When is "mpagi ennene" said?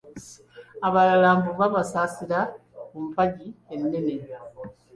3.07-4.15